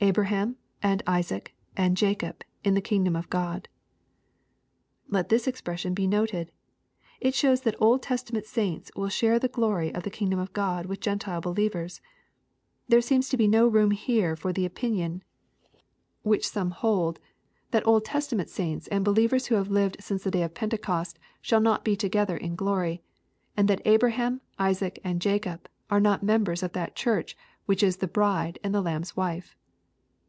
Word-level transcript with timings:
[Ahrah^mj 0.00 0.54
and 0.82 1.04
Isaac^ 1.04 1.48
and 1.76 1.94
Jacob.. 1.94 2.42
.in 2.64 2.72
the 2.72 2.80
kingdom 2.80 3.14
of 3.14 3.28
God^ 3.28 3.66
Let 5.10 5.28
this 5.28 5.46
expression 5.46 5.92
be 5.92 6.06
noted. 6.06 6.50
It 7.20 7.34
shows 7.34 7.60
that 7.60 7.76
Old 7.78 8.00
Testament 8.02 8.46
s 8.46 8.54
iinta 8.54 8.96
will 8.96 9.10
share 9.10 9.38
the 9.38 9.46
glory 9.48 9.92
of 9.94 10.02
the 10.04 10.10
kingdom 10.10 10.38
of 10.38 10.54
Q 10.54 10.62
od 10.62 10.86
with 10.86 11.00
Q 11.02 11.12
entile 11.12 11.42
be^ 11.42 11.54
liovers. 11.54 12.00
There 12.88 13.02
seems 13.02 13.30
no 13.34 13.68
room 13.68 13.90
here 13.90 14.34
for 14.36 14.54
the 14.54 14.64
opinion, 14.64 15.22
which 16.22 16.48
some 16.48 16.68
LUKE, 16.68 16.76
CHAP. 16.76 16.80
XIII 16.80 17.12
137 17.12 17.12
liold, 17.12 17.18
that 17.72 17.86
OH 17.86 18.00
Testament 18.00 18.48
sainU 18.48 18.88
and 18.90 19.04
believers 19.04 19.46
who 19.48 19.56
have 19.56 19.68
lived 19.70 19.98
smce 19.98 20.22
the 20.22 20.30
day 20.30 20.42
of 20.42 20.54
Pentecost 20.54 21.18
shall 21.42 21.60
not 21.60 21.84
be 21.84 21.94
togetlier 21.94 22.38
in 22.38 22.56
glory;— 22.56 23.02
and 23.54 23.68
that 23.68 23.82
Abraham, 23.86 24.40
Isaac, 24.58 24.98
and 25.04 25.20
Jacob 25.20 25.68
are 25.90 26.00
not 26.00 26.22
members 26.22 26.62
of 26.62 26.72
that 26.72 26.96
Cliurch 26.96 27.34
which 27.66 27.82
is 27.82 27.98
the 27.98 28.08
Bride 28.08 28.58
and 28.64 28.74
the 28.74 28.80
Lamb's 28.80 29.14
Wife. 29.14 29.54